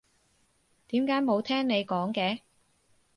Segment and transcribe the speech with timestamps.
[0.87, 2.39] 點解冇聽你講嘅？